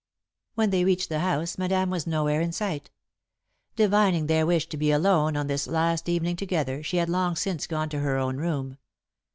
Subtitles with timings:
[0.55, 2.89] When they reached the house, Madame was nowhere in sight.
[3.75, 7.67] Divining their wish to be alone on this last evening together, she had long since
[7.67, 8.79] gone to her own room.